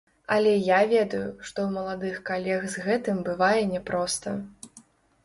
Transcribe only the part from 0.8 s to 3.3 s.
ведаю, што ў маладых калег з гэтым